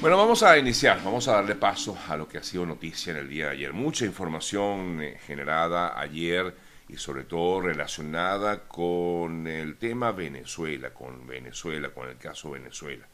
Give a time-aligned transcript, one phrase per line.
[0.00, 3.16] Bueno, vamos a iniciar, vamos a darle paso a lo que ha sido noticia en
[3.16, 3.72] el día de ayer.
[3.72, 6.54] Mucha información eh, generada ayer
[6.88, 13.08] y sobre todo relacionada con el tema Venezuela, con Venezuela, con el caso Venezuela.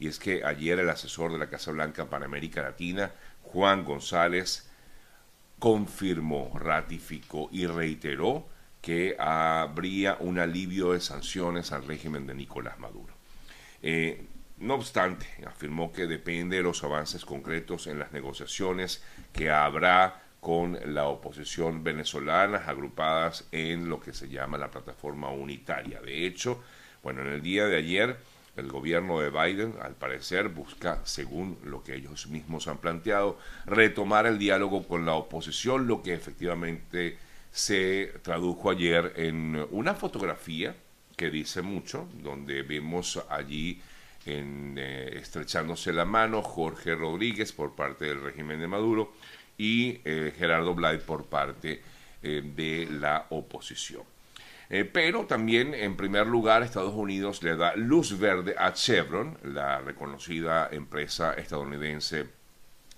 [0.00, 3.12] Y es que ayer el asesor de la Casa Blanca para América Latina,
[3.44, 4.68] Juan González,
[5.60, 8.48] confirmó, ratificó y reiteró
[8.82, 13.14] que habría un alivio de sanciones al régimen de Nicolás Maduro.
[13.82, 14.26] Eh,
[14.58, 20.78] no obstante, afirmó que depende de los avances concretos en las negociaciones que habrá con
[20.94, 26.00] la oposición venezolana agrupadas en lo que se llama la plataforma unitaria.
[26.00, 26.62] De hecho,
[27.02, 28.16] bueno, en el día de ayer
[28.56, 34.26] el gobierno de Biden, al parecer, busca, según lo que ellos mismos han planteado, retomar
[34.26, 37.18] el diálogo con la oposición, lo que efectivamente
[37.50, 40.76] se tradujo ayer en una fotografía
[41.16, 43.80] que dice mucho, donde vemos allí
[44.26, 49.12] en, eh, estrechándose la mano Jorge Rodríguez por parte del régimen de Maduro
[49.56, 51.82] y eh, Gerardo Blay por parte
[52.22, 54.02] eh, de la oposición.
[54.92, 60.68] pero también, en primer lugar, Estados Unidos le da luz verde a Chevron, la reconocida
[60.72, 62.26] empresa estadounidense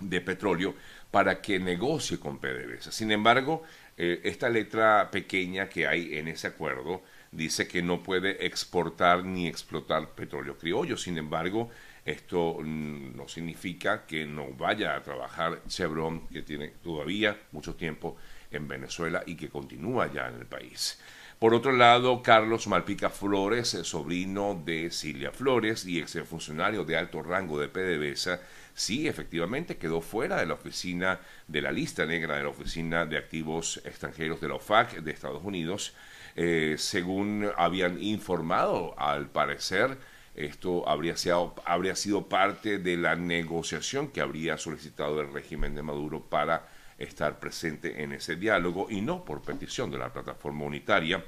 [0.00, 0.74] de petróleo,
[1.10, 2.92] para que negocie con PDVSA.
[2.92, 3.62] Sin embargo,
[3.96, 7.02] esta letra pequeña que hay en ese acuerdo
[7.32, 10.96] dice que no puede exportar ni explotar petróleo criollo.
[10.96, 11.70] Sin embargo,
[12.04, 18.16] esto mm, no significa que no vaya a trabajar Chevron, que tiene todavía mucho tiempo
[18.50, 21.00] en Venezuela y que continúa ya en el país.
[21.38, 27.20] Por otro lado, Carlos Malpica Flores, sobrino de Cilia Flores y ex funcionario de alto
[27.20, 28.40] rango de PDVSA,
[28.74, 33.16] sí, efectivamente quedó fuera de la oficina de la lista negra de la Oficina de
[33.16, 35.94] Activos Extranjeros de la OFAC de Estados Unidos
[36.36, 39.98] eh, según habían informado, al parecer,
[40.34, 45.82] esto habría sido, habría sido parte de la negociación que habría solicitado el régimen de
[45.82, 51.24] Maduro para estar presente en ese diálogo y no por petición de la plataforma unitaria.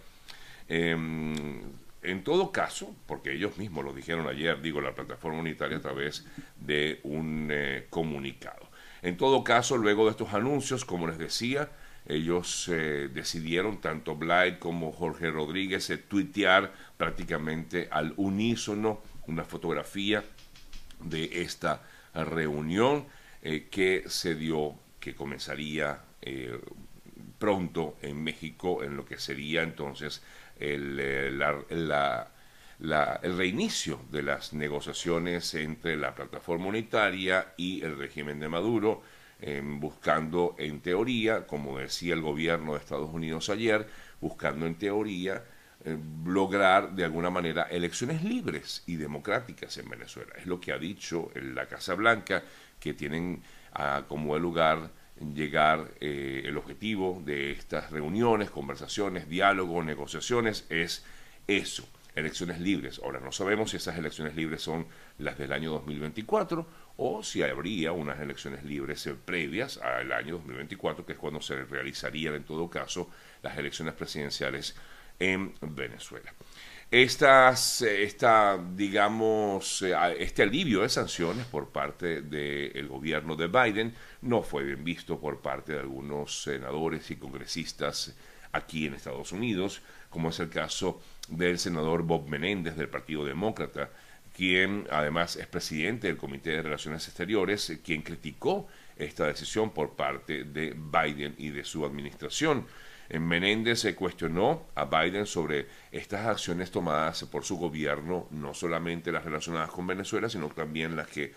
[0.69, 1.61] Em,
[2.03, 6.27] en todo caso, porque ellos mismos lo dijeron ayer, digo, la plataforma unitaria a través
[6.57, 8.69] de un eh, comunicado.
[9.03, 11.71] En todo caso, luego de estos anuncios, como les decía,
[12.06, 20.22] ellos eh, decidieron, tanto Blythe como Jorge Rodríguez, eh, tuitear prácticamente al unísono una fotografía
[21.00, 21.82] de esta
[22.12, 23.06] reunión
[23.42, 26.00] eh, que se dio, que comenzaría
[27.38, 30.22] pronto en México, en lo que sería entonces
[30.59, 31.42] el, el
[33.36, 39.03] reinicio de las negociaciones entre la plataforma unitaria y el régimen de Maduro
[39.62, 43.87] buscando en teoría, como decía el gobierno de Estados Unidos ayer,
[44.21, 45.44] buscando en teoría
[45.84, 50.33] eh, lograr de alguna manera elecciones libres y democráticas en Venezuela.
[50.38, 52.43] Es lo que ha dicho la Casa Blanca,
[52.81, 53.43] que tienen
[54.09, 54.91] como lugar
[55.34, 61.04] llegar eh, el objetivo de estas reuniones, conversaciones, diálogos, negociaciones, es
[61.47, 63.00] eso, elecciones libres.
[63.03, 64.87] Ahora, no sabemos si esas elecciones libres son
[65.19, 66.66] las del año 2024
[66.97, 72.34] o si habría unas elecciones libres previas al año 2024, que es cuando se realizarían
[72.34, 73.10] en todo caso
[73.43, 74.77] las elecciones presidenciales
[75.19, 76.33] en Venezuela.
[76.91, 84.62] Estas, esta, digamos, este alivio de sanciones por parte del gobierno de Biden no fue
[84.62, 88.15] bien visto por parte de algunos senadores y congresistas
[88.53, 93.91] aquí en Estados Unidos, como es el caso del senador Bob Menéndez del Partido Demócrata,
[94.34, 99.95] quien además es presidente del Comité de Relaciones Exteriores, eh, quien criticó esta decisión por
[99.95, 102.67] parte de Biden y de su administración.
[103.09, 109.12] En Menéndez se cuestionó a Biden sobre estas acciones tomadas por su gobierno, no solamente
[109.12, 111.33] las relacionadas con Venezuela, sino también las que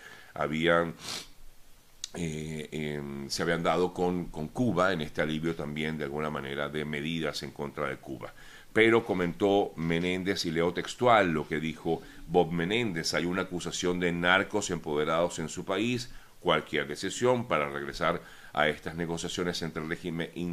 [2.14, 7.42] eh, se habían dado con Cuba en este alivio también de alguna manera de medidas
[7.42, 8.32] en contra de Cuba
[8.78, 13.12] pero comentó Menéndez y leo textual lo que dijo Bob Menéndez.
[13.12, 16.14] Hay una acusación de narcos empoderados en su país.
[16.38, 18.22] Cualquier decisión para regresar
[18.52, 20.46] a estas negociaciones entre el régimen y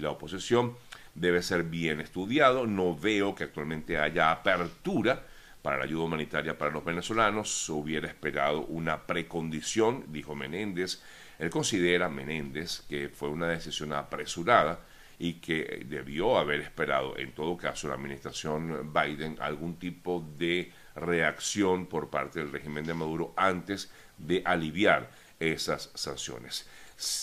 [0.00, 0.74] la, oposición
[1.14, 2.66] debe ser bien estudiado.
[2.66, 5.26] No veo que actualmente haya apertura
[5.60, 7.68] para la ayuda humanitaria para los venezolanos.
[7.68, 11.02] Hubiera esperado una precondición, dijo Menéndez.
[11.38, 14.80] Él considera, Menéndez, que fue una decisión apresurada
[15.22, 21.84] y que debió haber esperado, en todo caso, la administración Biden algún tipo de reacción
[21.84, 26.66] por parte del régimen de Maduro antes de aliviar esas sanciones.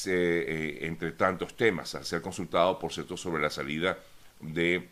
[0.06, 3.98] Eh, entre tantos temas, al ser consultado, por cierto, sobre la salida
[4.42, 4.90] de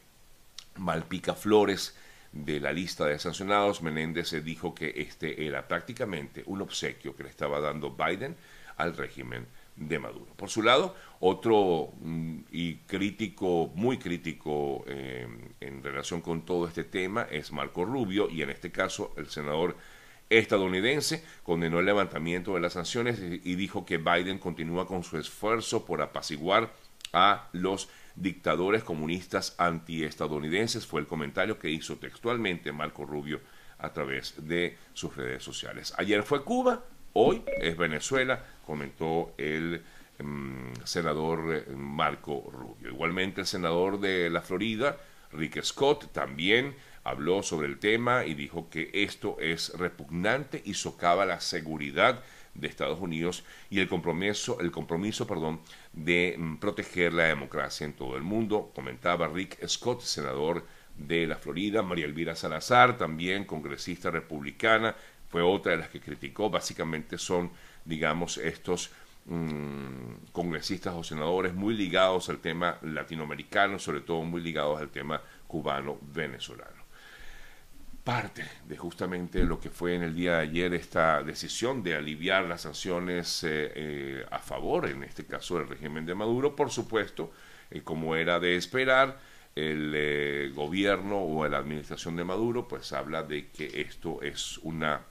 [0.77, 1.95] Malpica Flores
[2.31, 7.29] de la lista de sancionados, Menéndez dijo que este era prácticamente un obsequio que le
[7.29, 8.35] estaba dando Biden
[8.77, 9.45] al régimen
[9.75, 10.33] de Maduro.
[10.35, 15.27] Por su lado, otro mm, y crítico, muy crítico eh,
[15.59, 19.75] en relación con todo este tema es Marco Rubio y en este caso el senador
[20.29, 25.85] estadounidense condenó el levantamiento de las sanciones y dijo que Biden continúa con su esfuerzo
[25.85, 26.73] por apaciguar
[27.13, 33.41] a los dictadores comunistas antiestadounidenses, fue el comentario que hizo textualmente Marco Rubio
[33.77, 35.93] a través de sus redes sociales.
[35.97, 36.83] Ayer fue Cuba,
[37.15, 39.81] hoy es Venezuela, comentó el
[40.19, 42.89] mm, senador eh, Marco Rubio.
[42.91, 44.97] Igualmente el senador de la Florida,
[45.31, 51.25] Rick Scott, también habló sobre el tema y dijo que esto es repugnante y socava
[51.25, 52.21] la seguridad
[52.53, 55.61] de Estados Unidos y el compromiso, el compromiso perdón,
[55.93, 60.65] de mm, proteger la democracia en todo el mundo, comentaba Rick Scott, senador
[60.97, 64.95] de la Florida, María Elvira Salazar, también congresista republicana,
[65.29, 67.51] fue otra de las que criticó, básicamente son,
[67.83, 68.91] digamos, estos
[69.25, 75.21] mm, congresistas o senadores muy ligados al tema latinoamericano, sobre todo muy ligados al tema
[75.47, 76.85] cubano-venezolano.
[78.03, 82.45] Parte de justamente lo que fue en el día de ayer esta decisión de aliviar
[82.45, 87.31] las sanciones eh, eh, a favor, en este caso del régimen de Maduro, por supuesto,
[87.71, 89.19] eh, como era de esperar,
[89.55, 95.01] el gobierno o la administración de Maduro pues habla de que esto es una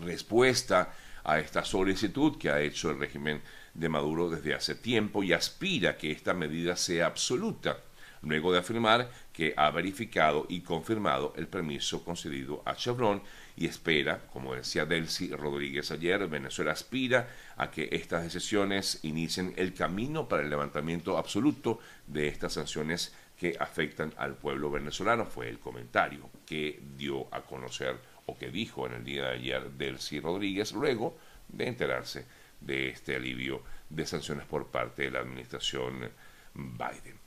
[0.00, 0.94] respuesta
[1.24, 3.42] a esta solicitud que ha hecho el régimen
[3.74, 7.78] de Maduro desde hace tiempo y aspira a que esta medida sea absoluta
[8.22, 13.22] luego de afirmar que ha verificado y confirmado el permiso concedido a Chevron
[13.56, 19.74] y espera, como decía Delcy Rodríguez ayer, Venezuela aspira a que estas decisiones inicien el
[19.74, 25.24] camino para el levantamiento absoluto de estas sanciones que afectan al pueblo venezolano.
[25.24, 27.96] Fue el comentario que dio a conocer
[28.28, 31.16] o que dijo en el día de ayer Delcy Rodríguez luego
[31.48, 32.26] de enterarse
[32.60, 36.10] de este alivio de sanciones por parte de la administración
[36.54, 37.18] Biden.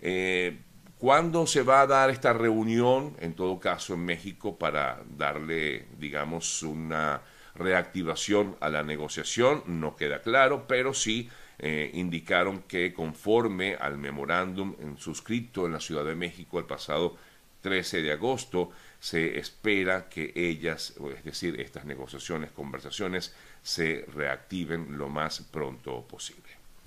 [0.00, 0.58] Eh,
[0.98, 6.62] ¿Cuándo se va a dar esta reunión, en todo caso en México, para darle, digamos,
[6.62, 7.22] una
[7.54, 9.62] reactivación a la negociación?
[9.66, 16.04] No queda claro, pero sí eh, indicaron que conforme al memorándum suscrito en la Ciudad
[16.04, 17.16] de México el pasado
[17.60, 25.08] 13 de agosto, se espera que ellas, es decir, estas negociaciones, conversaciones, se reactiven lo
[25.08, 26.49] más pronto posible.